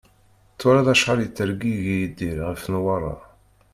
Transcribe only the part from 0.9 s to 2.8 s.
acḥal i yettergigi Yidir ɣef